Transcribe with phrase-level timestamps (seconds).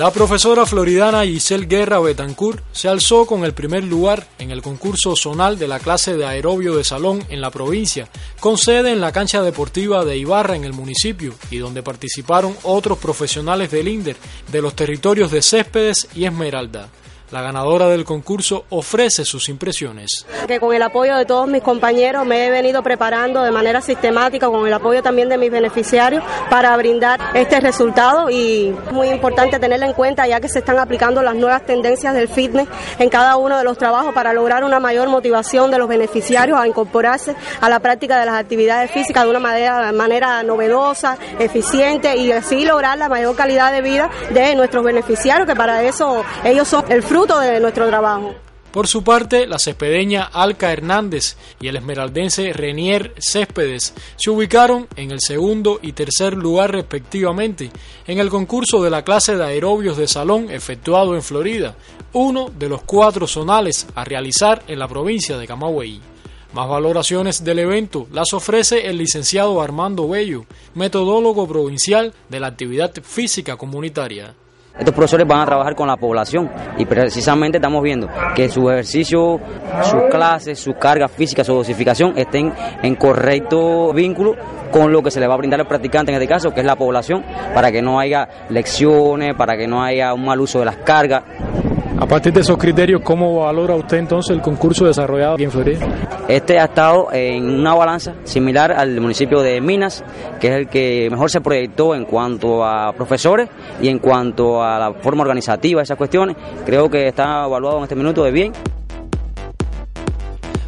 [0.00, 5.14] La profesora floridana Giselle Guerra Betancourt se alzó con el primer lugar en el concurso
[5.14, 8.08] zonal de la clase de aerobio de salón en la provincia,
[8.40, 12.96] con sede en la cancha deportiva de Ibarra en el municipio y donde participaron otros
[12.96, 14.16] profesionales del INDER
[14.50, 16.88] de los territorios de Céspedes y Esmeralda.
[17.32, 20.26] La ganadora del concurso ofrece sus impresiones.
[20.48, 24.48] Que con el apoyo de todos mis compañeros me he venido preparando de manera sistemática,
[24.48, 29.86] con el apoyo también de mis beneficiarios, para brindar este resultado y muy importante tenerlo
[29.86, 32.66] en cuenta ya que se están aplicando las nuevas tendencias del fitness
[32.98, 36.66] en cada uno de los trabajos para lograr una mayor motivación de los beneficiarios a
[36.66, 42.32] incorporarse a la práctica de las actividades físicas de una manera, manera novedosa, eficiente y
[42.32, 46.84] así lograr la mayor calidad de vida de nuestros beneficiarios, que para eso ellos son
[46.88, 48.34] el fruto de nuestro trabajo.
[48.72, 55.10] Por su parte, la cespedeña Alca Hernández y el esmeraldense Renier Céspedes se ubicaron en
[55.10, 57.70] el segundo y tercer lugar respectivamente
[58.06, 61.74] en el concurso de la clase de aerobios de salón efectuado en Florida,
[62.12, 66.00] uno de los cuatro zonales a realizar en la provincia de Camagüey.
[66.54, 72.92] Más valoraciones del evento las ofrece el licenciado Armando Bello, metodólogo provincial de la actividad
[73.02, 74.34] física comunitaria.
[74.78, 79.38] Estos profesores van a trabajar con la población y precisamente estamos viendo que su ejercicio,
[79.82, 84.36] sus clases, sus cargas físicas, su dosificación estén en correcto vínculo
[84.70, 86.66] con lo que se le va a brindar al practicante en este caso, que es
[86.66, 90.64] la población, para que no haya lecciones, para que no haya un mal uso de
[90.66, 91.24] las cargas.
[92.00, 95.86] A partir de esos criterios, ¿cómo valora usted entonces el concurso desarrollado aquí en Florida?
[96.28, 100.02] Este ha estado en una balanza similar al municipio de Minas,
[100.40, 103.50] que es el que mejor se proyectó en cuanto a profesores
[103.82, 106.36] y en cuanto a la forma organizativa, esas cuestiones.
[106.64, 108.52] Creo que está evaluado en este minuto de bien.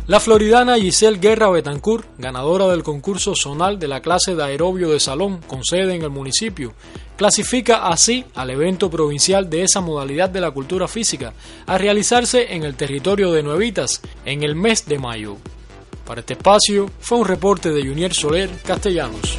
[0.08, 4.98] La floridana Giselle Guerra Betancourt, ganadora del concurso zonal de la clase de aerobio de
[4.98, 6.74] salón con sede en el municipio,
[7.16, 11.34] clasifica así al evento provincial de esa modalidad de la cultura física
[11.66, 15.36] a realizarse en el territorio de Nuevitas en el mes de mayo.
[16.04, 19.38] Para este espacio fue un reporte de Junior Soler Castellanos.